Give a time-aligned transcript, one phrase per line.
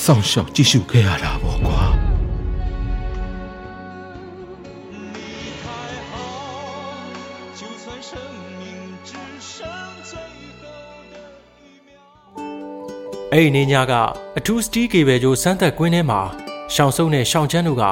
[0.00, 1.80] စောင့်ရှောက်ကြည့်ရှုခဲ့ရတာပေါ့ကွာ
[13.32, 13.92] အဲ့ဒီနေညက
[14.38, 16.20] အထူးစတီးကေဘယ်ကျိုးစမ်းသက်ကွင်းထဲမှာ
[16.74, 17.84] ရှောင်စုံနဲ့ရှောင်ချမ်းတို့က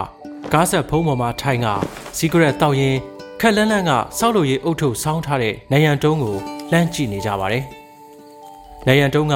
[0.53, 1.67] ကားဆက်ဖုံးပေါ်မှာထိုင်က
[2.17, 2.97] စီကရက်တောက်ရင်
[3.41, 6.37] ခက်လန်းလန်းကစောက်လို့ရေးအုတ်ထုပ်ဆောင်းထားတဲ့နိုင်ရန်တုံးကို
[6.71, 7.65] လှမ်းကြည့်နေကြပါတယ်။
[8.87, 9.35] နိုင်ရန်တုံးက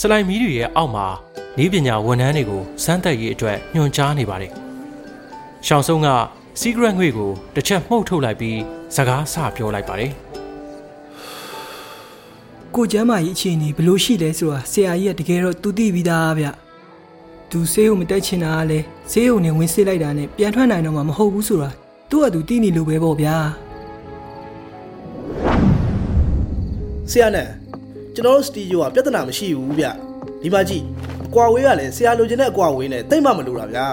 [0.00, 1.06] စလိုက်မီးတွေရဲ့အောက်မှာ
[1.62, 4.52] ဤပညာဝန်ထမ်းတွေကိုစမ်းသက်ရေးအတွက်ညွှန်ကြားနေပါတယ်။
[5.66, 6.08] ရှောင်စုံက
[6.60, 8.58] စီကရက်ငွေကိုတစ်ချက်မှုတ်ထုတ်လိုက်ပြီး
[8.96, 10.12] စကားဆပြောလိုက်ပါတယ်။
[12.74, 16.46] ကိုကျမ်းမာကြီးအခြေအနေဘယ်လိုရှိလဲဆိုတာဆရာကြီးကတကယ်တော့သူသိပြီးသားဗျ
[17.50, 21.68] သူဆေးကိုမတက်ချင်တာကလည်းဆေးုံနဲ့ဝင်စစ်လိုက်တာနဲ့ပြန်ထွက်နိုင်တော့မှမဟုတ်ဘူးဆိုတာ
[22.10, 23.36] သူ့ကသူသိနေလို့ပဲပေါ့ဗျာ
[27.10, 27.48] ဆရာနဲ့
[28.14, 29.84] ကျွန်တော်တို့စတီဒီယိုကပြဿနာမရှိဘူးဗျ
[30.42, 33.86] ဒီမှာကြည့်အ ကွာဝေးကလည်းဆရာလိုချင်တဲ့အကွာဝေးနဲ့တိတ်မှမလိုတာဗျာ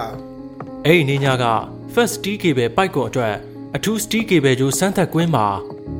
[0.86, 1.44] အဲ့ဒီနေညက
[1.94, 3.34] first T cable ပိုက်ကွန်အတွက်
[3.76, 5.46] အထူး T cable ကျိုးစမ်းသက်ကွင်းမှာ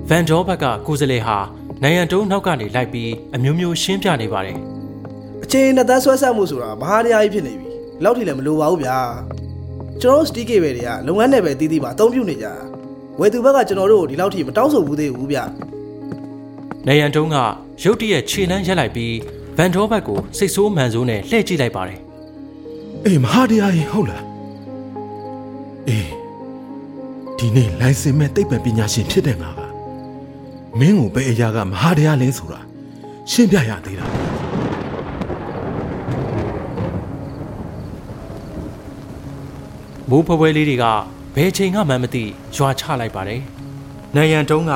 [0.09, 1.39] Van Dor ဘက်ကကိုယ်စလေဟာ
[1.83, 4.57] နိုင်ရန်တုံးနောက်ကနေလိုက်ပြီးအမျိုးမျိုးရှင်းပြနေပါတယ်
[5.45, 7.69] အချိန်နဲ့တန်းဆွဲဆက်မှုဆိုတာမဟာတရားကြီးဖြစ်နေပြီ
[8.05, 8.99] လောက်ထိလည်းမလိုပါဘူးဗျာ
[10.01, 12.55] ကျွန်တော်တို့စတီးကေဘယ်တွေကလုပ်ငန်းနယ်ပယ်တီးတီးမှာအသုံးပြုနေကြတာ
[13.21, 15.45] ဝယ်သူဘက်ကကျွန်တော်တို့ကိုဒီလောက်ထိမတောင်းဆိုဘူးသေးဘူးဗျာ။
[16.87, 17.37] နိုင်ရန်တုံးက
[17.83, 19.15] ရုတ်တရက်ခြေလန်းရက်လိုက်ပြီး
[19.57, 22.01] Van Dor ဘက်ကိုစိတ်ဆိုးမှန်ဆိုးနဲ့လှည့်ကြည့်လိုက်ပါတယ်
[23.05, 24.25] အေးမဟာတရားရင်ဟုတ်လား
[25.89, 26.11] အေး
[27.39, 29.61] ဒီနေ့လိုင်စင်မဲ့သိပ္ပံပညာရှင်ဖြစ်တဲ့ငါက
[30.79, 32.61] မင်းကိုဘယ်အရာကမဟာတရားလဲဆိုတာ
[33.31, 34.07] ရှင်းပြရသေးတာ။
[40.09, 40.85] မိုးဖွဲဖွဲလေးတွေက
[41.35, 42.25] ဘယ်ချိန်ကမှမသိ
[42.57, 43.41] ရွာချလိုက်ပါတယ်။
[44.17, 44.73] နိုင်ရန်တုံးက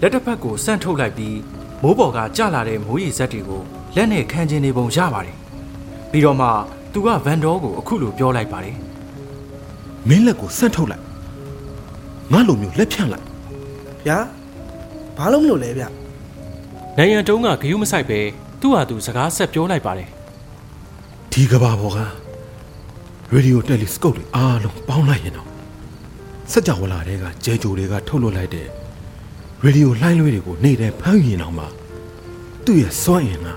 [0.00, 1.38] လက်တစ်ဖက်ကိုစန့်ထုတ်လိုက်ပြီး
[1.82, 3.62] မိုးပေါ်ကကျလာတဲ့မိုးရေစက်တွေကို
[3.96, 5.36] လက်နဲ့ခံကျင်နေပုံရပါတယ်။
[6.10, 6.48] ပြီးတော့မှ
[6.92, 8.76] သူက Van Dor ကိုအခုလိုပြောလိုက်ပါတယ်
[10.08, 11.04] မင်းလက်ကိုဆန့်ထုတ်လိုက်
[12.32, 13.26] ငါလိုမျိုးလက်ဖြန့်လိုက်
[14.06, 14.18] ဗျာ
[15.16, 15.84] ဘာလို့မလို့လဲဗျ။
[16.98, 18.20] နိုင်ရန်တုံးကဂယုမဆိုင်ပဲ
[18.60, 20.08] သူ့ဟာသူစကားဆက်ပြောလိုက်ပါတယ်
[21.32, 21.98] ဒီကဘာပေါ်က
[23.32, 25.48] ရေဒီယိုတယ်လီစကုပ်တွေအားလုံးပေါင်းလိုက်ရင်တော့
[26.50, 28.66] စက်ကြဝဠာတွေကကျဲကြိုတွေကထုတ်လွှတ်လိုက်တဲ့
[29.64, 31.64] ရေဒီယိုလှိုင်းလွှဲတွေကိုနေတဲ့ဖမ်းရင်တော့မှ
[32.64, 33.48] သူ့ရဲ့စွမ်းအင်က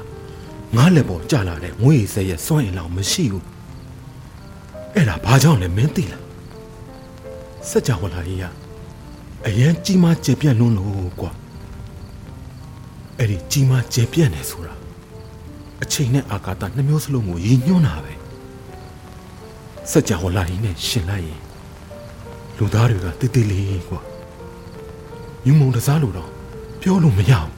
[0.75, 3.45] ငါလက်ပေါ်ကြာလာတဲ့ငွေရည်စဲရဲ့စွန့်အင်လောက်မရှိဘူး
[4.93, 6.23] အဲ့ဒါဘာကြောင့်လဲမင်းသိလား
[7.69, 8.43] စัจ java လာကြီးက
[9.47, 11.31] အရန်ကြီးမားကျပြန့်လွန်းလို့ကွာ
[13.17, 14.73] အဲ့ဒီကြီးမားကျပြန့်နေဆိုတာ
[15.83, 18.13] အချိန်နဲ့အာကာသနှမျိုးစလုံးကိုရည်ညွှန်းတာပဲ
[19.91, 21.41] စัจ java လာကြီးနဲ့ရှင်လိုက်ရင်
[22.57, 24.01] လူသားတွေကတည်တည်လေးကွာ
[25.45, 26.29] ညုံမုံတစားလို့တော့
[26.81, 27.51] ပြောလို့မရဘူး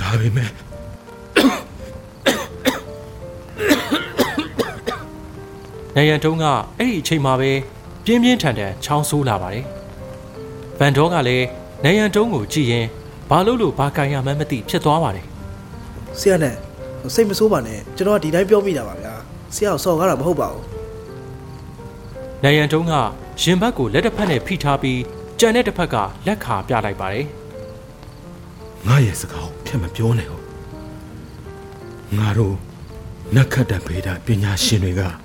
[0.00, 0.50] ဒါပေမဲ့
[5.96, 6.44] နိုင်ရန်တုံးက
[6.78, 7.50] အဲ့ဒီအချိန်မှာပဲ
[8.04, 9.64] ပြင်းပြင်းထန်ထန်ချောင်းဆိုးလာပါတယ်။
[10.78, 11.46] ဗန်ဒေါကလည်း
[11.84, 12.86] နိုင်ရန်တုံးကိုကြည့်ရင်
[13.30, 15.26] ဘာလို့လို့ဘာကန်ရမှန်းမသိဖြစ်သွားပါတယ်
[16.20, 16.54] ဆရာနဲ့
[17.14, 19.14] စိတ်မဆိုးပါနဲ့ကျွန်တော်ကဒီတိုင်းပြောမိတာပါဗျာ
[19.54, 20.62] ဆရာကိုစော်ကားတာမဟုတ်ပါဘူး။
[22.42, 22.92] နိုင်ရန်တုံးက
[23.42, 25.00] ရင်ဘတ်ကိုလက်တစ်ဖက်နဲ့ဖိထားပြီး
[25.40, 25.96] ကြံတဲ့တစ်ဖက်က
[26.26, 27.26] လက်ခါပြလိုက်ပါတယ်
[28.86, 30.44] ငါရဲ့စကားကိုဖြတ်မပြောနဲ့ဟုတ်
[32.18, 32.56] ငါတို့
[33.36, 35.23] နက္ခတ္တဗေဒပညာရှင်တွေကအ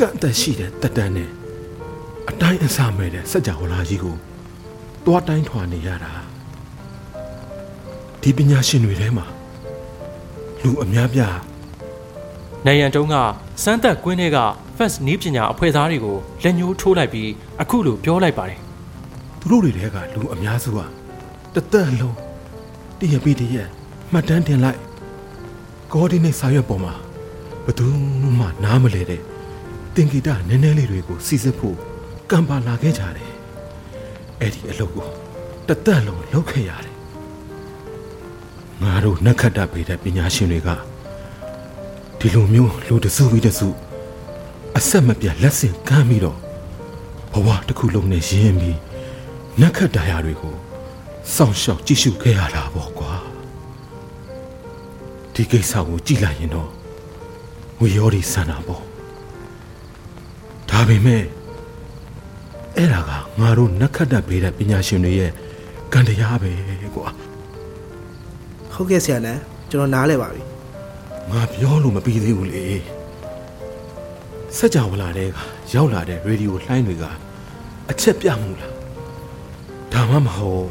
[0.00, 1.30] ကန့်အသတ်ရှိတဲ့တက်တန်းနဲ့
[2.30, 4.16] အတိုင်းအစမဲ့တဲ့စัจ java လာကြီးကို
[5.04, 6.12] တွားတိုင်းထွာနေရတာ
[8.22, 9.26] ဒီပညာရှင်တွေထဲမှာ
[10.62, 11.36] လူအများပြား။
[12.66, 13.14] နိုင်ရန်တုံးက
[13.62, 14.38] စမ်းသက်ကွင်းထဲက
[14.76, 17.30] first နီးပညာအဖွဲ့သားတွေကိုလက်ညှိုးထိုးလိုက်ပြီး
[17.60, 18.58] အခုလိုပြောလိုက်ပါတယ်
[19.40, 20.86] သူတို့တွေထဲကလူအများစုဟာ
[21.54, 22.16] တသက်လုံး
[22.98, 23.68] တရပိတရက်
[24.12, 24.80] မှတ်တမ်းတင်လိုက်
[25.92, 26.94] coordinate စာရွက်ပေါ်မှာ
[27.64, 27.86] ဘယ်သူ
[28.38, 29.29] မှနားမလဲတဲ့
[29.94, 31.76] တင်ဂီတာနည်းနည်းလေးတွေကိုစီစစ်ဖို့
[32.30, 33.30] ကံပါလာခဲ့ကြတယ်
[34.40, 35.08] အဲ့ဒီအလုပ်ကို
[35.68, 36.96] တသက်လုံးလုပ်ခဲ့ရတယ်
[38.82, 40.68] ငါတို့နက္ခတ္တပေတဲ့ပညာရှင်တွေက
[42.18, 43.68] ဒီလိုမျိုးလူတစုပြီးတစု
[44.78, 46.38] အဆက်မပြတ်လက်ဆင့်ကမ်းပြီးတော့
[47.32, 48.78] ဘဝတစ်ခုလုံးနဲ့ရင်းပြီး
[49.60, 50.56] နက္ခတ္တရာတွေကို
[51.34, 53.12] စောင့်ရှောက်ကြည့်ရှုခဲ့ရတာပေါ့ကွာ
[55.34, 56.70] ဒီကိစ္စကိုကြည့်လိုက်ရင်တော့
[57.80, 58.89] ဝီရောဒီဆန္ဒပေါ့
[60.79, 61.23] ဒါပေမဲ့
[62.77, 65.31] အဲ့ဒါကငါတို့နက္ခတ္တပေတဲ့ပညာရှင်တွေရဲ့
[65.93, 66.51] ကံတရားပဲ
[66.95, 67.07] ကွာ
[68.73, 70.41] ဟုတ်ကဲ့ဆရာနန်းကျွန်တော်နားလဲပါပြီ
[71.31, 72.63] ငါပြောလို့မပြီးသေးဘူးလေ
[74.57, 75.37] စัจ java လာတဲ့က
[75.73, 77.03] ရောက်လာတဲ့ရေဒီယိုလှိုင်းတွေက
[77.91, 78.73] အချက်ပြမှုလား
[79.93, 80.67] ဒါမှမဟုတ်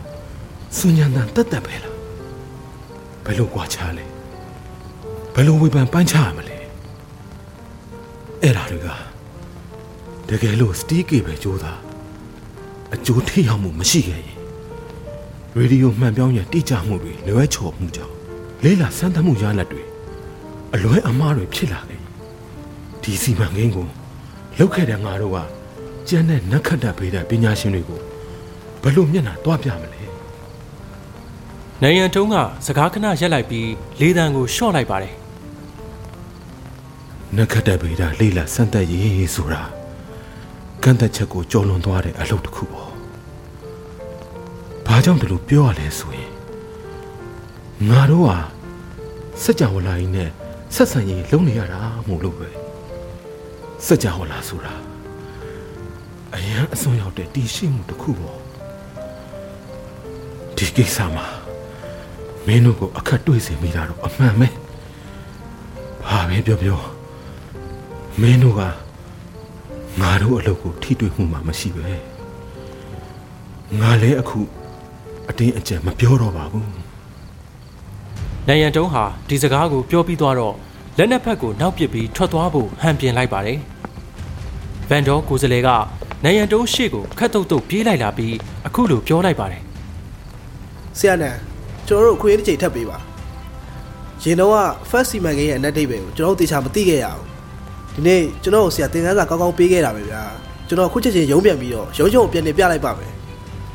[0.77, 1.95] စွញ្ញံတန်တက်တက်ပဲလား
[3.25, 4.05] ဘယ်လိုကြွားချလဲ
[5.35, 6.57] ဘယ်လိုဝေဖန်ပန်းချရမလဲ
[8.43, 8.89] အဲ့ဒါတွေက
[10.30, 11.80] တကယ်လို့စတီးကေပဲကြိုးသား
[12.94, 14.38] အကျိုးထိရောက်မှုမရှိခဲ့ရင်
[15.56, 18.14] ရေဒီယိုမှန်ပြောင်းရဲ့တိကျမှုတွေလွဲချော်မှုကြောင့်
[18.64, 19.84] လေးလာစမ်းသပ်မှုရလဒ်တွေ
[20.74, 22.02] အလွဲအမှားတွေဖြစ်လာခဲ့
[23.02, 23.88] ဒီစီမံကိန်းကို
[24.58, 25.38] လောက်ခဲ့တဲ့ငါတို့က
[26.08, 28.00] ကျန်တဲ့နက္ခတ္တဗေဒပညာရှင်တွေကို
[28.82, 30.04] ဘယ်လိုမျက်နှာတွားပြမလဲ
[31.82, 32.36] နိုင်ရန်တုံးက
[32.66, 35.16] စကားခဏရက်လိုက်ပြီးလေးတန်းကိုရှော့လိုက်ပါတယ်
[37.38, 39.79] နက္ခတ္တဗေဒလေးလာစမ်းသပ်ရေးဆိုတာ
[40.84, 42.92] ကန့်သက်ချက်ကိုကြော်လွန်သွားတဲ့အလုပ်တစ်ခုပေါ့
[44.86, 46.32] ဘာကြောင့်ဒီလိုပြောရလဲဆိုရင်
[47.90, 48.38] ငါတို့ဟာ
[49.44, 50.30] စัจ java လာရင်နဲ့
[50.76, 52.50] ဆက်ဆံရေးလုပ်နေရတာမို့လို့ပဲ
[53.86, 54.74] စัจ java လာဆိုတာ
[56.36, 58.40] အရန်အစွန်ရောက်တဲ့တည်ရှိမှုတစ်ခုပေါ့
[60.58, 61.28] ဒီကိစ္စမှာ
[62.46, 64.48] မင်းတို့ကိုအခက်တွေ့စေမိတာတော့အမှန်ပဲ
[66.08, 66.80] ဘာပဲပြောပြော
[68.22, 68.62] မင်းတို့က
[70.02, 71.88] ငါတို့အလုပ်ကိုထိတွေ့မှုမှမရှိပဲ
[73.82, 74.40] ငါလည်းအခု
[75.30, 76.70] အတင်းအကျပ်မပြောတော့ပါဘူး
[78.48, 80.56] နိုင်ရန်တုံးဟာဒီစကားကိုပြောပြီးသွားတော့
[80.98, 83.60] လက်နက်ဖက်ကိုနောက်ပစ်ပြီးထွက်သွားဖို့ဟန်ပြင်လိုက်ပါတယ်
[84.90, 85.70] ဗန်ဒေါ်ကိုယ်စလဲက
[86.24, 88.36] နိုင်ရန်တုံးရှေ့ကိုခတ်တုတ်တုတ်ပြေးလိုက်လာပြီး
[88.68, 89.64] အခုလိုပြောလိုက်ပါတယ်
[90.98, 91.40] ဆရာနန်း
[91.88, 92.98] ကျွန်တော်တို့အခွင့်အရေးတစ်ချိန်ထပ်ပေးပါ
[94.24, 94.58] ရင်တော့က
[94.90, 97.24] first စီမံကိန်းရဲ့အနက်ဒိတ်ပဲကိုကျွန်တော်တို့တေချာမသိခဲ့ရအောင်
[97.96, 100.22] ဒီနေ့ကျွန်တော်တို့ဆရာသင်ခန်းစာကောင်းကောင်းပေးခဲ့တာပဲဗျာ
[100.68, 103.12] ကျွန်တော်အခုချက်ချင်းရုံးပြန်ပြီးတော့ရုံးချုံကိုပြန်နေပြလိုက်ပါမယ်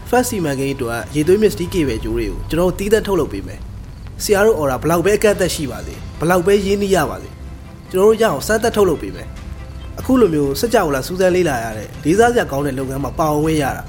[0.08, 3.60] first စီမံကိန်းအတွက်ရေသွေးမြစ်စတီးကေပဲကျိုးတွေကိုကျွန်တော်တို့တီးသန့်ထုတ်လုပ်ပေးမယ်
[4.22, 7.28] ဆရာတို့အော်ဒါဘလောက်ပဲအကန့်အသတ်ရှိပါစေဘလောက်ပဲရင်းနှီးရပါစေ
[7.90, 9.28] ကျွန်တော်တို့ရအောင်စမ်းသပ်ထုတ်လုပ်ပေးမယ်
[9.98, 13.82] အခုလိုမျိုးစက်ကြောလာစူးစမ်းလေးလာရတဲ့လေးစားစရာကောင်းတဲ့လုပ်ငန်းမှာပါဝင်ဝင်ရတာ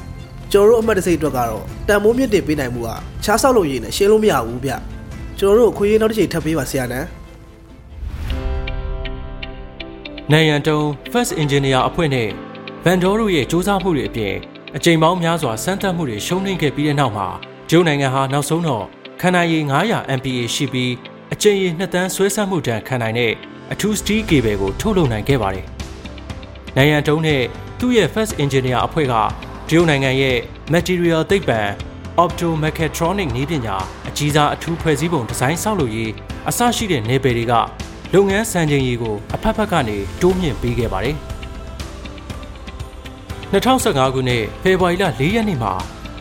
[0.52, 2.90] ကျွန်တော်တို့အမှတ်တစိတ်အတွက်ကတော့တန်မိုးမြင့်တင်ပေးနိုင်မှုက
[3.24, 4.72] ချားဆောက်လို့ရည်နဲ့ရှင်းလို့မရဘူးဗျ
[5.40, 7.08] ကျွန်တော်တို့အခွင့်အရေးနောက်တစ်ချိန်ထပ်ပေးပါဆရာနန်း
[10.32, 12.30] နိုင်ရန်တုံး First Engineer အဖွဲ့နဲ့
[12.84, 14.36] ဗန်ဒေါ်တို့ရဲ့စ조사မှုတွေအပြင်
[14.78, 17.28] အကြိမ်ပေါင်းများစွာစမ်းသပ်မှုတွေရှုံးနိမ့်ခဲ့ပြီးတဲ့နောက်မှာ
[17.70, 18.86] ဂျိုးနိုင်ငံဟာနောက်ဆုံးတော့
[19.22, 20.92] ခန္ဓာရည်900 MPa ရှိပြီး
[21.34, 23.34] အကြိမ်ရည်နှစ်တန်းဆွဲဆန့်မှုတန်ခံနိုင်တဲ့
[23.72, 25.66] အထူးစတီးကေဘယ်ကိုထုတ်လုပ်နိုင်ခဲ့ပါတယ်။
[26.78, 27.42] နိုင်ရန်တုံးနဲ့
[27.80, 29.14] သူ့ရဲ့ First Engineer အဖွဲ့က
[29.70, 30.38] ဂျိုးနိုင်ငံရဲ့
[30.74, 31.60] Material သိပ္ပံ
[32.24, 33.76] Optomechatronic နည်းပညာ
[34.08, 36.12] အကြီးစားအထူးဖွဲ့စည်းပုံဒီဇိုင်းဆောက်လုပ်ရေး
[36.50, 37.56] အစရှိတဲ့နယ်ပယ်တွေက
[38.14, 41.16] လုပ်ငန်းစံချိန်ရည်ကိုအဖက်ဖက်ကနေတိုးမြင့်ပေးခဲ့ပါတယ်။
[43.52, 45.74] 2015ခုနှစ်ဖေဖော်ဝါရီလ4ရက်နေ့မှာ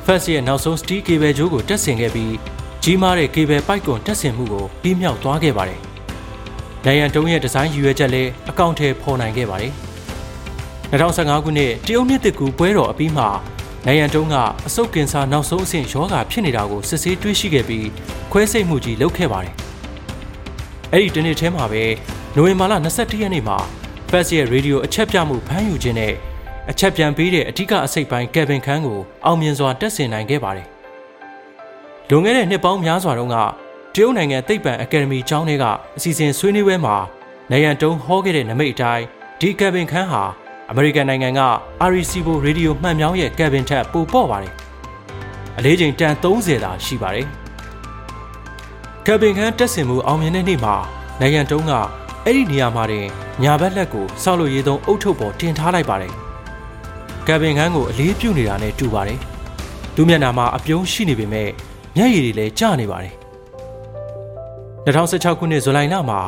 [0.06, 2.34] Fast ရဲ့နောက်ဆုံး steel cable ကြိုးကိုတက်ဆင်ခဲ့ပြီး
[2.82, 5.80] ကြီးမားတဲ့ cable ပိုက်ကွန်တက်ဆင်မှုကိုပြီးမြောက်သွားခဲ့ပါတယ်။
[6.84, 9.72] နိုင်ရန်တုံးရဲ့ဒီဇိုင်းရည်ရွယ်ချက်လည်းအကောင့်ထဲပေါ်နိုင်ခဲ့ပါတယ်။
[10.90, 13.28] 2015ခုနှစ်တရုတ်မြစ်တစ်ကူပွဲတော်အပြီးမှာ
[13.86, 14.36] နိုင်ရန်တုံးက
[14.66, 17.86] အဆုတ်ကင်ဆာနောက်ဆုံးအဆင့်ရောဂါဖြစ်နေတာကိုစစ်ဆေးတွေ့ရှိခဲ့ပြီး
[18.32, 19.54] ခွဲစိတ်မှုကြီးလုပ်ခဲ့ပါတယ်။
[20.96, 21.84] အဲ့ဒီတနေ့ထဲမှာပဲ
[22.36, 23.58] နိုဝင်ဘာလ22ရက်နေ့မှာ
[24.10, 26.14] Fast ရဲ့ရေဒီယိုအချက်ပြမှုဖမ်းယူခြင်းနဲ့
[26.70, 30.66] အချက်ပြန်ပေးတဲ့အထူးအစိတ်ပိုင်းကယ်ဗင်ခန်းကိုအောင်မြင်စွာတက်ဆင်နိုင်ခဲ့ပါတယ်။
[32.08, 33.36] လွန်ခဲ့တဲ့နှစ်ပေါင်းများစွာတုန်းက
[33.94, 35.64] တရုတ်နိုင်ငံသိပ္ပံအကယ်ဒမီကျောင်းထဲက
[35.96, 36.96] အစီအစဉ်ဆွေးနွေးပွဲမှာ
[37.50, 39.04] နေရန်တုံးဟောခဲ့တဲ့နမိတ်အတိုင်း
[39.40, 40.22] ဒီကယ်ဗင်ခန်းဟာ
[40.70, 41.40] အမေရိကန်နိုင်ငံက
[41.84, 44.52] Arecibo Radio မှန်ပြောင်းရဲ့ကယ်ဗင်ထက်ပိုပေါ့ပါတယ်။
[45.58, 47.28] အလေးချိန်တန်30သာရှိပါတယ်။
[49.06, 50.74] ကယ်ဗင်ခန်းတက်ဆင်မှုအောင်မြင်တဲ့နေ့မှာ
[51.20, 51.72] နေရန်တုံးက
[52.24, 53.06] အဲ့ဒီနေရာမှာတင်
[53.42, 56.12] ညာဘက်လက်ကိုစောက်လို့ရေးသုံးအုတ်ထုပ်ပေါ်တင်ထားလိုက်ပါတယ်။
[57.26, 59.18] ကယ်ဗင်ခန်းကိုအလေးပြုနေတာနဲ့တူပါတယ်။
[59.94, 61.48] သူ့မျက်နှာမှာအပြုံးရှိနေပေမဲ့
[61.96, 63.14] မျက်ရည်တွေလည်းကျနေပါတယ်။
[64.86, 66.20] 2016ခုနှစ်ဇူလိုင်လမှာ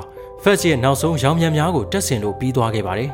[0.42, 3.10] Fast ရဲ့နောက်ဆုံးရောင်းမြန်များကိုတက်ဆင်လို့ပြီးသွားခဲ့ပါတယ်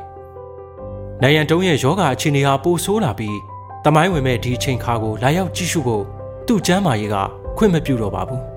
[1.23, 3.39] ။နိုင်ရန်တုံးရဲ့ယောဂအခြေအနေဟာပိုဆိုးလာပြီး
[3.85, 6.05] တမိုင်းဝင်မဲ့ဒီအချိန်ခါကိုလာရောက်ကြည့်ရှုဖို့
[6.47, 7.17] သူ့ကျမ်းမာရေးက
[7.57, 8.43] ခွင့်မပြုတော့ပါဘူး။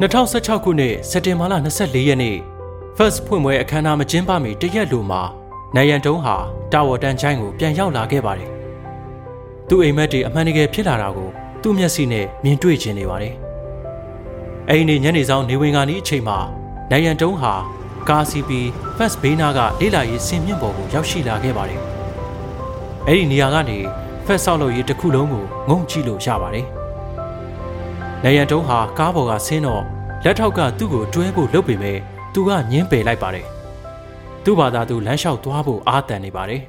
[0.00, 2.36] 2016ခုနှစ်စက်တင်ဘာလ24ရက်နေ့
[2.96, 5.22] First ဖွင့်ပွဲအခမ်းအနားမကျင်းပမီတရက်လိုမှာ
[5.74, 6.36] နိုင်ရန်တုံးဟာ
[6.72, 8.50] တာဝတန်ချိုင်းကိုပြန်ရောက်လာခဲ့ပါတယ်။
[9.68, 11.28] သူ့အိမ်မက်တွေအမှန်တကယ်ဖြစ်လာတာကို
[11.62, 13.34] သူ့မျက်စိနဲ့မြင်တွေ့ခြင်းနေပါတယ်။
[14.68, 16.38] အဲ့ဒီနေ့ညနေဆောင်နေဝင်ကနေအချိန်မှာ
[16.90, 17.54] နိုင်ရန်တုံးဟာ
[18.08, 18.60] ကာစီပီ
[18.96, 21.80] First ဘေးနာကလေးလာရေးဆင်မြင့်ပေါ်ကိုရောက်ရှိလာခဲ့ပါတယ်။
[23.06, 23.78] အဲ့ဒီနေရာကနေ
[24.26, 26.66] First ဆောက်လုပ်ရေးတစ်ခုလုံးကိုငုံကြည့်လို့ရပါတယ်။
[28.24, 29.82] နိုင်ရန်တုံးဟာကားပေါ်ကဆင်းတော့
[30.24, 31.98] လက်ထောက်ကသူ့ကိုတွဲဖို့လုပ်ပေမဲ့
[32.32, 33.46] သူကညင်းပယ်လိုက်ပါတယ်။
[34.44, 36.62] သူ့ဘာသာသူလမ်းလျှောက်သွားဖို့အာတန်နေပါတယ်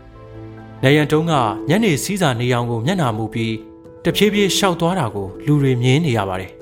[0.82, 1.32] ။နေရန်တုံးက
[1.68, 3.54] ညနေစည်းစာနေအောင်ကိုမျက်နှာမူပြီး
[4.04, 6.50] တဖြည်းဖြည်းရှောက်သွားတာကိုလူတွေမြင်နေရပါတယ်။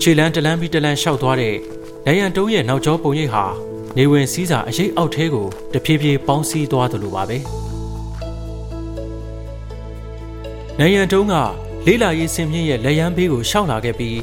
[0.00, 1.54] ခြေလန်းတလန်းပြီးတလန်းရှောက်သွားတဲ့
[2.06, 3.44] နေရန်တုံးရဲ့နောက်ကျောပုံရိပ်ဟာ
[3.96, 7.38] နေဝင်စည်းစာအရေးအောက်ထဲကိုတဖြည်းဖြည်းပေါင်းစည်းသွားသလိုပါပဲ။
[10.80, 11.34] နေရန်တုံးက
[11.86, 14.16] လေးလာရေးစင်မြင့်ရဲ့လက်ရန်ဘေးကိုရှောက်လာခဲ့ပြီး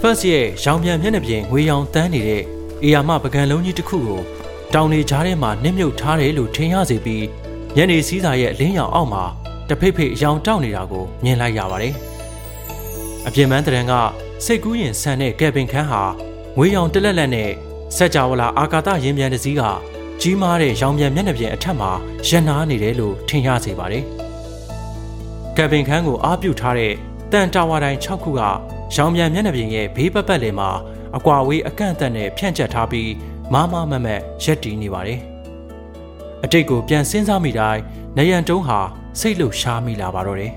[0.00, 2.42] First ရဲ့ရောင်ပြန်မျက်နှာပြင်ငွေရောင်တန်းနေတဲ့
[2.82, 4.20] အေယာမပကံလုံးကြီးတစ်ခုကို
[4.74, 7.24] တောင်နေကြားထဲမှာနစ်မြုပ်ထားတယ်လို့ထင်ရစေပြီး
[7.76, 9.24] ညနေစည်းစာရဲ့အလင်းရောင်အောက်မှာ
[9.68, 11.94] တဖိတ်ဖိတ်အယောင်တောက်နေတာကိုမြင်လိုက်ရပါတယ်။
[13.26, 13.92] အပြင်ပန်းတရံက
[14.44, 16.02] စိတ်ကူးရင်ဆန်တဲ့ကယ်ပင်ခန်းဟာ
[16.56, 17.50] ငွေရောင်တလက်လက်နဲ့
[17.96, 19.62] စက်ကြဝဠာအာကာသရင်ပြန်တစ်စီးက
[20.20, 21.90] ကြီးမားတဲ့ရောင်ပြန်မျက်နှာပြင်အထက်မှာ
[22.28, 24.04] ရန်နာနေတယ်လို့ထင်ရစေပါတယ်။
[25.60, 26.92] ကယ်ပင်ခန်းကိုအားပြုထားတဲ့
[27.32, 28.40] တန်တာဝါတိုင်း6ခုက
[28.94, 30.70] ရောင်ပြန်မျက်နှာပြင်ရဲ့ဘေးပတ်ပတ်လည်မှာ
[31.16, 33.10] အကွာဝေးအကန့်အသတ်နဲ့ဖြန့်ကျက်ထားပြီး
[33.52, 35.20] မမမမက်ရက်တီနေပါတယ်။
[36.44, 37.82] အတိတ်ကိုပြန်စဉ်းစားမိတိုင်း
[38.16, 38.78] နယံတုံးဟာ
[39.20, 40.52] စိတ်လှုပ်ရှားမိလာပါတော့တယ်။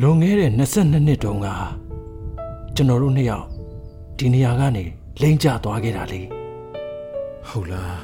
[0.00, 1.48] လွန်ခဲ့တဲ့22နှစ်တုန်းက
[2.76, 3.46] ကျွန်တော်တို့နှစ်ယောက်
[4.18, 4.84] ဒီနေရာကနေ
[5.20, 6.20] လိမ့်ကျသွားခဲ့တာလေ
[7.50, 7.94] ဟုတ်လား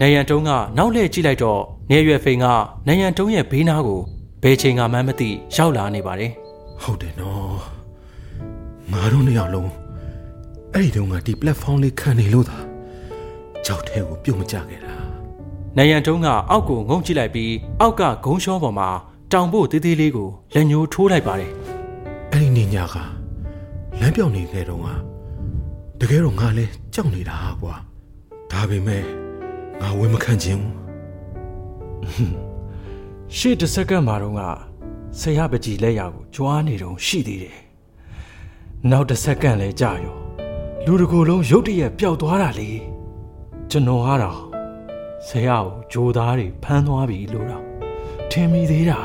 [0.00, 2.46] နယံတုံးကနောက်လှည့်ကြည့်လိုက်တော့နေရွယ်ဖိန်က
[2.88, 4.00] နယံတုံးရဲ့ဘေးနားကို
[4.42, 6.32] ဘယ်ချိန်ကမှမသိရောက်လာနေပါတယ်
[6.82, 7.58] ဟုတ်တယ်နော်
[8.92, 9.70] ငါတို့နှစ်ယောက်လုံး
[10.72, 12.58] အဲ့ဒီတုန်းကဒီ platform လေးခံနေလို့သာ
[13.66, 14.94] ကြောက်ထဲကိုပြုတ်မကြခဲ့တာ။
[15.76, 18.88] နယံတုံးကအောက်ကိုငုံကြည့်လိုက်ပြီးအောက်ကဂုံးရှောပေါ်မှာ
[19.32, 21.52] တောင်ဖို့သေးသေးလေးကိုလက်ညှိုးထိုးလိုက်ပါတယ်
[22.30, 22.96] အဲ့ဒီနေ့ညက
[24.00, 24.88] လမ်းပြောင်းနေခဲ့တော့က
[26.00, 27.74] တကယ်တော့ငါလဲကြောက်နေတာကွာ
[28.50, 29.04] ဒါပေမဲ့
[29.82, 32.32] ငါဝယ်မခံခြင်းဘူး။
[33.36, 34.40] ရှေ့တစ်စက္ကန့်မှာတော့က
[35.20, 37.58] ဆရာပကြီးလက်ရာကိုကြွားနေတုံရှိသေးတယ်။
[38.90, 40.16] နောက်တစ်စက္ကန့်လဲကြာရော
[40.84, 42.70] လူတစ်ကိုယ်လုံးရုတ်တရက်ပျောက်သွားတာလေ။
[43.70, 44.40] ကျွန်တော်ကတော့
[45.28, 47.64] ဆရာကိုဂျိုသားတွေဖမ်းသွားပြီလို့တော့
[48.30, 49.00] ထင်မိသေးတာ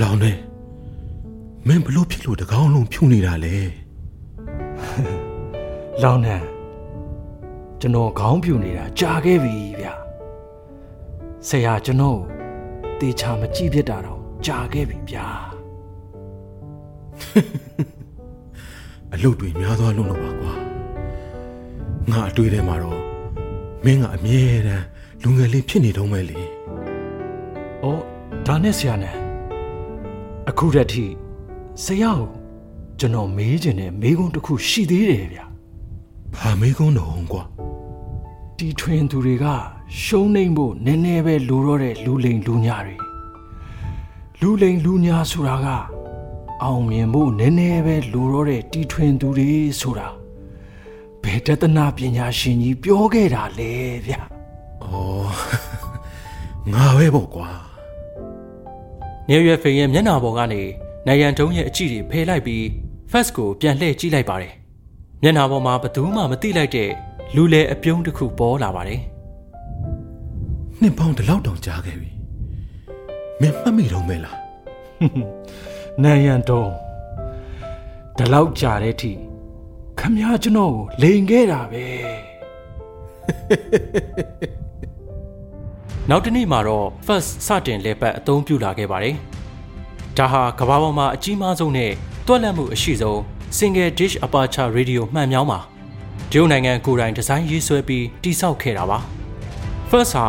[0.00, 0.32] လောင်နေ
[1.66, 3.56] မင်းဘလို့ဖြစ်လို့တကောင်းလုံးဖြူနေတာလဲ။
[6.02, 6.36] လောင်နံ
[7.80, 9.86] ကျွန်တော်ခေါင်းပြူနေတာကြာခဲ့ပြီဗျ။
[11.48, 12.34] ဆရာကျွန်တော်ကို
[13.00, 15.26] တေချာမကြည့်ဖြစ်တာတော့ကြာခဲ့ပြီဗျာ။
[19.14, 20.54] အလုပ်တွေများသွားလို့တော့ပါကွာ
[22.10, 23.00] ငါအတွေ့ထဲမှာတော့
[23.84, 24.84] မင်းကအမြဲတမ်း
[25.22, 26.40] လူငယ်လေးဖြစ်နေတော့မယ်လေ။
[27.82, 28.02] အော်
[28.46, 29.16] ဒါနဲ့ဆရာနဲ့
[30.48, 31.06] အခုတည်းထိ
[31.84, 32.30] ဆရာကို
[32.98, 35.44] ကျွန်တော်မေးခြင်းနဲ့မေးခွန်းတစ်ခုရှိသေးတယ်ဗျာ
[36.38, 37.42] ဘာမေးကုန်းတော့ကွာ။
[38.58, 39.46] တီထွင်သူတွေက
[40.02, 42.96] ရှုံးနှိမ့်ဖို့နည်းနည်းပဲလိုတော့တဲ့လူလိန်လူညာတွေ
[44.40, 45.68] လူလိန်လူညာဆိုတာက
[46.62, 49.50] အောင်မြင်ဖို့နည်းနည်းပဲလိုတော့တဲ့တီထွင်သူတွေ
[49.80, 50.08] ဆိုတာ
[51.22, 53.72] ဘယ်တသနာပညာရှင်ကြီးပြောခဲ့တာလဲ
[54.06, 54.20] ဗျာ။
[54.84, 54.86] ဩ
[56.72, 57.48] ငါပဲပေါ့ကွာ
[59.28, 60.62] နေရွယ်ဖိန်ရဲ့မျက်နှာပေါ်ကနေ
[61.06, 62.62] နိုင်ရန်တုံးရဲ့အကြည့်တွေဖယ်လိုက်ပြီး
[63.10, 64.54] fast ကိုပြန်လှည့်ကြည့်လိုက်ပါတယ်။
[65.26, 66.90] မျက်နှာပေါ်မှာဘယ်သူမှမသိလိုက်တဲ့
[67.34, 69.00] လူလေအပြုံးတစ်ခုပေါ်လာပါတယ်
[70.80, 72.10] နှစ်ပေါင်းတစ်လောက်တောင်ကြာခဲ့ပြီ
[73.40, 74.36] မင်းမှတ်မိတော့မဲလား။
[76.02, 76.70] နိုင်ရန်တုံး
[78.16, 79.12] ဒီလောက်ကြာတဲ့အထိ
[79.98, 81.84] ခမည်းကျွန်တော်ကိုလိန်ခဲ့တာပဲ။
[86.10, 89.14] နောက်တစ်နေ့မှာတော့ first စတင်လေပတ်အသုံးပြုလာခဲ့ပါတယ်။
[90.16, 91.92] ဒါဟာကမ္ဘာပေါ်မှာအကြီးမားဆုံးနဲ့
[92.26, 93.20] တွက်လက်မှုအရှိဆုံး
[93.58, 95.60] single dish aperture radio မှန်မြောင်းပါ
[96.30, 98.98] တရုတ်နိုင်ငံကိုယ်တိုင်ဒီဇိုင်းရေးဆွဲပြီးတိစောက်ခဲ့တာပါ။
[99.90, 100.26] first ဟာ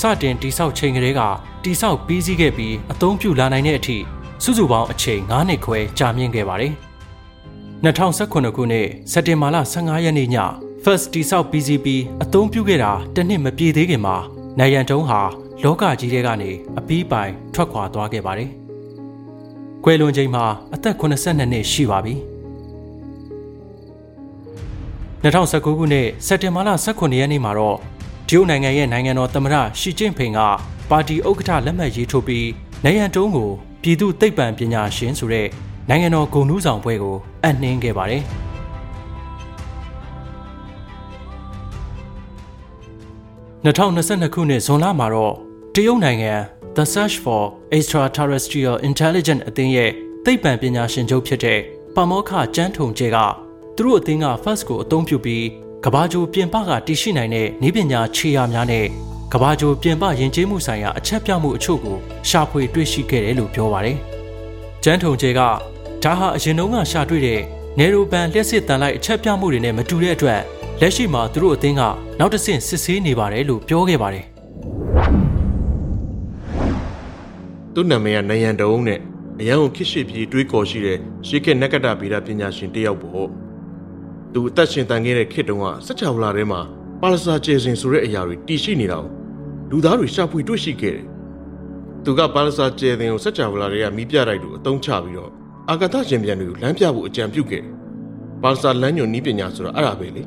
[0.00, 1.20] စတင်တိစောက်ချိန်ကလေးက
[1.64, 3.96] တိစောက်ပြီးစီးခဲ့ပြီးအသုံးပြုလာနိုင်တဲ့အထိ
[4.42, 6.72] စုစုပေါင်းအချိန်9နှစ်ခွဲကြာမြင့်ခဲ့ပါတယ်။
[7.84, 10.36] 2019ခုနှစ်စက်တင်ဘာလ15ရက်နေ့ည
[10.84, 11.86] first တိစောက် PCP
[12.22, 14.16] အသုံးပြုခဲ့တာတစ်နှစ်မပြည့်သေးခင်မှာ
[14.58, 15.20] နိုင်ရန်တုံးဟာ
[15.62, 18.50] လောကကြီးထဲကနေအပီးပိုင်ထွက်ခွာသွားခဲ့ပါတယ်။
[19.84, 20.44] ကွယ်လွန်ချိန်မှာ
[20.74, 22.16] အသက်82နှစ်ရှိပါပြီ။
[25.22, 27.76] 2019ခုနှစ်စက်တင်ဘာလ18ရက်နေ့မှာတော့
[28.28, 30.40] တရုတ်နိုင်ငံရဲ့နိုင်ငံတော်သမ္မတရှီကျင့်ဖိန်က
[30.90, 32.48] ပါတီဥက္ကဋ္ဌလက်မှတ်ရေးထိုးပြီး
[32.84, 33.50] နိုင်ရန်တုံးကို
[33.82, 35.48] ပြည်သူသိပ္ပံပညာရှင်ဆိုတဲ့
[35.88, 38.22] နိုင်ငံတော်ဂုဏ်ထူးဆောင်ဘွဲကိုအပ်နှင်းခဲ့ပါတယ်။
[43.64, 45.34] 2022ခုနှစ်ဇွန်လမှာတော့
[45.74, 46.32] တရုတ်နိုင်ငံ
[46.76, 47.42] The Search for
[47.76, 49.90] Extraterrestrial Intelligence အသင်းရဲ့
[50.24, 51.60] သိပ္ပံပညာရှင်ချုပ်ဖြစ်တဲ့
[51.94, 53.47] ပမောခကျန်းထုံကျဲက
[53.78, 55.44] သူတို့အသင်းက first ကိုအသုံးပြုပြီး
[55.84, 58.86] ကဘာဂျိုပြင်ပကတည်ရှိနိုင်တဲ့နည်းပညာခြေရာများနဲ့
[59.32, 61.96] ကဘာဂျိုပြင်ပယဉ်ကျေးမှုဆိုင်ရာအချက်ပြမှုအချို့ကို
[62.28, 63.96] ရှာဖွေတွေ့ရှိခဲ့တယ်လို့ပြောပါတယ်။
[64.82, 65.40] ကျန်းထုံကျဲက
[66.02, 67.40] ဒါဟာအရင်တုန်းကရှာတွေ့တဲ့
[67.78, 70.40] နေရိုပန်လျှက်စစ်တန်လိုက်အချက်ပြမှုတွေနဲ့မတူတဲ့အတွက်
[70.80, 71.82] လက်ရှိမှာသူတို့အသင်းက
[72.18, 74.24] နောက်တစ်ဆင့်စစ်ဆေးနေပါတယ်လို့ပြောခဲ့ပါတယ်
[77.74, 79.00] သူ့နာမည်ကနယံတုံးနဲ့
[79.40, 83.28] အရန်ကိုခစ်ရှိပြီးတွေးကော်ရှိတဲ့ရှေးခေတ်နက္ကတဗေဒပညာရှင်တစ်ယောက်ပေါ့
[84.32, 86.60] သူအသက်ရှင်တန်ခဲ့တဲ့ခေတ်တုန်းကစကြဝဠာထဲမှာ
[87.00, 89.10] ပါလစာကျေစင်ဆိုတဲ့အရာတွေတည်ရှိနေတာကို
[89.70, 91.06] လူသားတွေရှာဖွေတွေ့ရှိခဲ့တယ်
[92.04, 95.30] သူကပါလစာကျေစင်ကိုစကြဝဠာတွေကမိပြတိုက်သူအသုံးချပြီးတော့
[95.70, 97.72] အာကာသရှင်ပြန်တွေကိုလမ်းပြဖို့အကြံပြုခဲ့တယ်
[98.42, 100.22] ပါလစာလမ်းညွန်နီးပညာဆိုတာအဲ့ဒါပဲလေ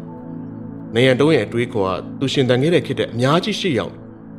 [0.96, 3.94] နေရန်တုံးရဲ့အတွေးခေါ်ကသူရှင်တန်ခဲ့တဲ့ခေတ်တဲ့အများကြီးရှိရောက်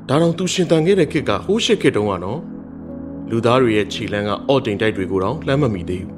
[0.08, 2.40] ဒါတော့သူရှင်တန်ခဲ့တဲ့ခေတ်ကဟိုးရှစ်ခေတ်တုန်းကနော်
[3.30, 6.12] လူသားတွေရဲ့ခြေလမ်းကအော့တိမ်တိုက်တွေကိုတော့လှမ်းမမီသေးဘူး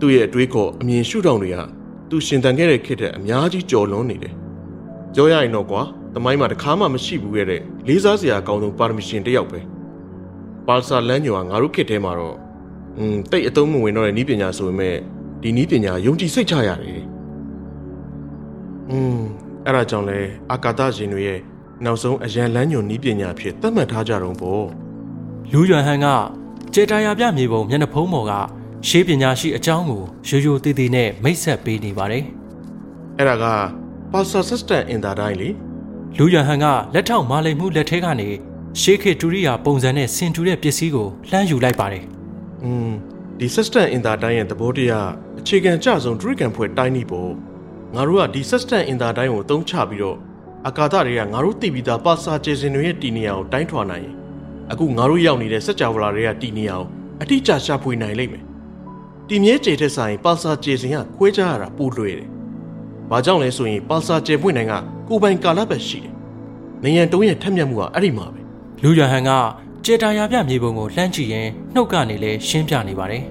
[0.00, 1.58] သူ့ရဲ့အတွေးခေါ်အမြင်ရှုထောင့်တွေက
[2.09, 4.33] သူရှင်တန်ခဲ့တဲ့ခေတ်တဲ့အများကြီးကြော်လွန်နေတယ်
[5.13, 5.81] ပြောရရင်တော့ကွာ
[6.13, 9.59] သမိုင်းမှာတစ်ခါမှမရှိဘူးခဲ့တဲ့လေးစားစရာအကောင်းဆုံးပါရမရှင်တစ်ယောက်ပဲ
[10.67, 12.37] ပါလစာလမ်းညွန်ကငါတို့ခေတ်ထဲမှာတော့
[12.97, 14.95] อืมတိတ်အသုံးမဝင်တော့တဲ့ဤပညာဆိုပေမဲ့
[15.41, 17.03] ဒီဤပညာယုံကြည်စိတ်ချရတယ်
[18.89, 19.19] อืม
[19.65, 20.19] အဲ့ဒါကြောင့်လဲ
[20.51, 21.39] အာကာသရှင်တွေရဲ့
[21.85, 24.65] နောက်ဆုံးအရန်လမ်းညွန်ဤပညာဖြစ်သတ်မှတ်ထားကြတော့ပေါ့
[25.51, 26.07] လူရွမ်ဟန်က
[26.73, 28.33] ကျေတာယာပြမြေပုံမျက်နှာဖုံးပေါ်က
[28.88, 32.24] ရှေးပညာရှိအကြောင်းကိုရိုးရိုးသေးသေးနဲ့မိတ်ဆက်ပေးနေပါတယ်။
[33.18, 33.46] အဲ့ဒါက
[34.12, 35.50] Pastor Sister in the Dine လေ
[36.18, 38.28] လူယဟန်ကလက်ထောက်မာလိမ်မှုလက်ထဲကနေ
[38.80, 42.04] ရှေးခေတ်ဒုတိယပုံစံနဲ့ဆင်တူတဲ့ပစ္စည်းကိုလှမ်းယူလိုက်ပါတယ်။
[42.64, 42.92] 음
[43.38, 47.30] ဒီ Sister in the Dine ရဲ့သဘောတရားအခြေခံကြဆုံးဒုတိယဖွဲ့တိုင်းနေပေါ့
[47.94, 50.16] ငါတို့ကဒီ Sister in the Dine ကိုအသုံးချပြီးတော့
[50.68, 54.14] အကာသတွေကငါတို့တည်ပြီးသားပါစာကျေစင်တွေရဲ့တည်နေအောင်တိုင်းထွာနိုင်ရင်
[54.72, 56.86] အခုငါတို့ရောက်နေတဲ့စัจ java တွေကတည်နေအောင်
[57.22, 58.44] အတိအကျရှာဖွေနိုင်လိမ့်မယ်
[59.32, 62.28] တည်မြဲကျေတဲ့ဆိုင်ပါစာကျေစင်ကခွဲခြားရတာပိုလွယ်တယ်
[63.10, 64.74] ဘာကြောင့်လဲဆိုရင်ပါစာကျေပွင့်နိုင်က
[65.08, 66.12] ကိုယ်ပိုင်ကာလပတ်ရှိတယ်
[66.84, 68.40] နေရန်တုံးရဲ့ထက်မြက်မှုကအဲ့ဒီမှာပဲ
[68.82, 69.30] လူရွမ်ဟန်က
[69.84, 73.24] ကျေတာယာပြမြေပုံကိုလှမ်းကြည့်ရင်နှုတ်ကနေလဲရှင်းပြနေပါတယ်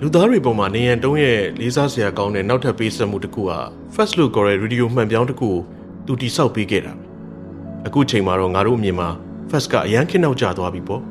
[0.00, 3.58] လူသားတွေပေါ်မှာနေရန်တုံးရဲ့လေးစားစရာကောင်းတဲ့နောက်ထပ်ပေးဆက်မှုတစ်ခုဟာ
[3.94, 5.56] first look ခေါ်တဲ့ radio မှန်ပြောင်းတစ်ခုကို
[6.06, 7.02] သူတိဆောက်ပေးခဲ့တာပဲ
[7.86, 9.08] အခုချိန်မှာတော့ငါတို့အမြင်မှာ
[9.50, 11.02] first ကအရန်ခင်းနောက်ကျသွားပြီပေါ့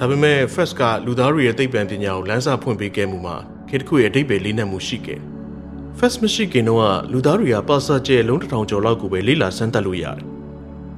[0.00, 3.36] ဒါပေမဲ့ first ကလူသားတွေရဲ့သိပ္ပံပညာကိုလမ်းစာဖွင့်ပေးခဲ့မှုမှာ
[3.68, 5.22] ခေတ်တစ်ခုရဲ့အတိတ်ပဲလေးနက်မှုရှိခဲ့တယ်
[5.98, 10.16] first မရှိခင်တော့ကလူသားတွေကပါစာကျဲလုံးတစ်ထောင်ကျော်လောက်ကိုပဲလေးလာစမ်းသပ်လို့ရတယ်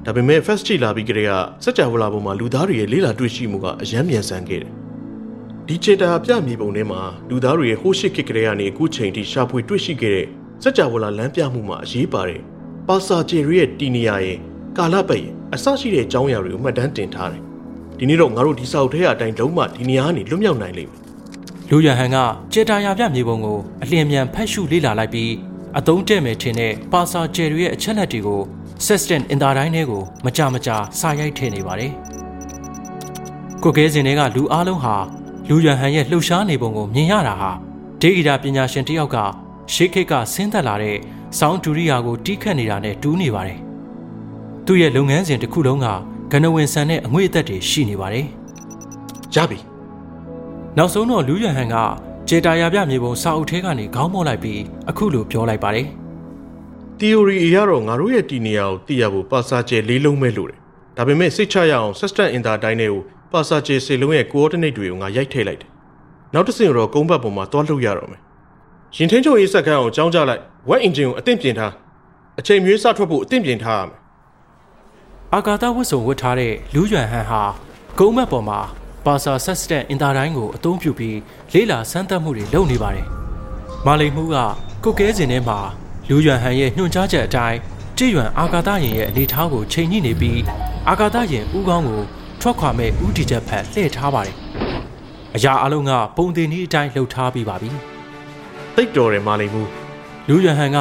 [0.05, 1.31] ဒါပေမဲ့ first ကြည့်လာပြီးကြတဲ့က
[1.63, 4.71] စัจ java ပေါ်မှာလူသားတွေရဲ့လေးလာတွေ့ရှိမှုကအယမ်းမြန်ဆန်ခဲ့တယ်
[5.67, 10.27] ဒီချေတာပြမြေပုံထဲမှာလူသားတွေရဲ့ဟိုးရှိခေတ်ကလေးကနေအခုချိန်ထိရှာဖွေတွေ့ရှိခဲ့တဲ့
[10.63, 12.41] စัจ java လမ်းပြမှုမှာအရေးပါတယ်
[12.87, 14.37] ပါစာကျဲရဲ့တီနီယာရဲ့
[14.77, 17.50] ကာလပတ်ရဲ့အစရှိတဲ့အကြောင်းအရာတွေကိုမှတ်တမ်းတင်ထားတယ်
[18.03, 20.99] ဒီနေ့တော့ငါတို့ဒီစာအုပ်ထဲအတိုင်းလုံးဝဒီနေရာကနေလွတ်မြောက်နိုင်လိမ့်မယ်
[21.69, 22.17] လူရွမ်ဟန်က
[22.53, 25.31] ကျေတာယာပြမြေပုံကိုအလျင်မြန်ဖတ်ရှုလေ့လာလိုက်ပြီး
[25.77, 28.41] အသုံးတဲ့မယ်ထင်တဲ့ပါစာကျယ်တွေရဲ့အချက်လက်တွေကို
[28.85, 31.91] Sextant အင်တာတိုင်းထဲကိုမကြမကြာစာရိုက်ထည့်နေပါတယ်။
[33.63, 34.95] ကိုကဲစင်တွေကလူအလုံးဟာ
[35.49, 37.51] လူရွမ်ဟန်ရဲ့လှုပ်ရှားနေပုံကိုမြင်ရတာဟာ
[38.01, 39.17] ဒေဂီတာပညာရှင်တစ်ယောက်က
[39.73, 40.97] ရှေးခေတ်ကဆင်းသက်လာတဲ့
[41.39, 43.59] ဆောင်းဒူရီယာကိုတီးခတ်နေတာနဲ့တူးနေပါတယ်။
[44.65, 45.87] သူ့ရဲ့လုပ်ငန်းစဉ်တစ်ခုလုံးက
[46.31, 48.25] ကနဝင်ဆန်တဲ့အငွေအသက်တွေရှိနေပါတယ်။
[49.35, 49.59] ရပြီ
[50.77, 51.75] နောက်ဆုံးတော့လူရဟန်က
[52.27, 55.87] ဂျေတာယာပြမြေပုံစာအုပ်ထဲကနေခေါင်းမော့လိုက်ပြီးအခုလိုပြောလိုက်ပါတယ်
[56.99, 60.59] theory အရတော့ငါတို့ရဲ့တီနေရာကိုသိရဖို့ပါစာကျဲလေးလုံးပဲလို့တယ်
[60.97, 65.69] ဒါပေမဲ့စိတ်ချရအောင် system inter တိုင်းတွေကိုပါစာကျဲစေလုံးရဲ့ coordinate တွေကိုငါရိုက်ထည့်လိုက်တယ်
[66.33, 68.21] နောက်တစ်ဆင့်တော့ကုန်းဘတ်ပေါ်မှာတွားလှုပ်ရတော့မယ်
[68.95, 71.73] ရင်ထင်းချုပ်ရေးစက်ခန်းအောင်ကြောင်းကြလိုက် web engine ကိုအသင့်ပြင်ထား
[72.39, 74.00] အချိန်မျိုးစထွက်ဖို့အသင့်ပြင်ထားရမယ်
[75.35, 77.41] အာကာသဝတ်စုံဝတ်ထားတဲ့လူရဟန်ဟာ
[77.97, 78.59] ဂုံးမက်ပေါ်မှာ
[79.05, 81.17] ပါစာဆက်စတဲ့အင်တာတိုင်းကိုအသုံးပြုပြီး
[81.53, 83.07] လေးလာစမ်းသပ်မှုတွေလုပ်နေပါတယ်
[83.85, 84.35] မာလိန်မှုက
[84.83, 85.59] ကုတ်ကဲစင်ထဲမှာ
[86.09, 87.57] လူရဟန်ရဲ့ညွှန်ကြားချက်အတိုင်း
[87.97, 90.41] ကြည်ရွံအာကာသယာဉ်ရဲ့အနေထားကိုချိန်ညှိနေပြီး
[90.89, 92.01] အာကာသယာဉ်ဥကောင်းကို
[92.41, 94.35] ထွက်ခွာမဲ့ဥတီချက်ဖက်လှည့်ထားပါတယ်
[95.35, 97.69] အရာအလုံးကပုံတင်ဤအတိုင်းလှုပ်ထားပြီးပါပြီ
[98.75, 99.63] တိတ်တော်တယ်မာလိန်မှု
[100.27, 100.77] လူရဟန်က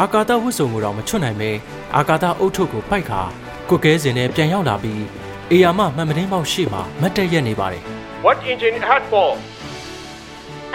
[0.00, 1.50] အာကာသဝတ်စုံကိုတော့မချွတ်နိုင်ပဲ
[1.96, 3.22] အာကာသအုတ်ထုပ်ကိုပိုက်ခါ
[3.70, 5.04] ကုတ်ကဲစင်နဲ့ပြန်ရောက်လာပြီး
[5.52, 7.82] အေယာမမှန်မတင်းပေါက်ရှိမှမတ်တက်ရက်နေပါတယ်
[8.24, 9.28] what engine had for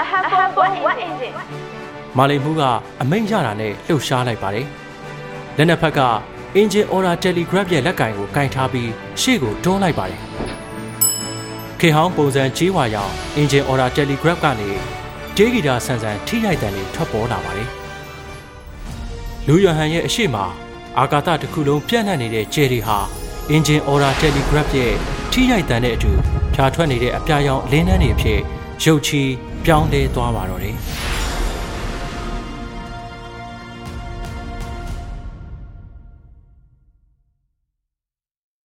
[0.01, 1.33] I have, I have one, what is it?
[2.17, 2.61] မာလီမှုက
[3.01, 4.67] အမိန့်ရတာနဲ့လှုပ်ရှားလိုက်ပါတယ်
[5.57, 6.01] လက်နက်ဖက်က
[6.59, 8.89] Engine Order Telegraph ရဲ့လက်ကင်ကိုကင်ထားပြီး
[9.21, 10.21] ရှေ့ကိုတွန်းလိုက်ပါတယ်
[11.79, 14.69] ခေဟောင်းပုံစံကြီးဝါရောင် Engine Order Telegraph ကနေ
[15.37, 17.69] ဒေဂီတာဆန်ဆန်ထိရိုက်တန်တွေထွက်ပေါ်လာပါတယ်
[19.47, 20.37] လူယဟန်ရဲ့အရှိမ
[20.99, 22.97] အာကာသတစ်ခုလုံးပြန့်နှံ့နေတဲ့ဂျယ်ရီဟာ
[23.55, 24.93] Engine Order Telegraph ရဲ့
[25.31, 26.11] ထိရိုက်တန်တဲ့အတူ
[26.53, 28.39] ဖြာထွက်နေတဲ့အပြာရောင်လင်းနှန်းတွေအဖြစ်
[28.83, 29.21] ရုပ်ချီ
[29.65, 30.75] ပြောင်းလဲသွားပါတော့တယ်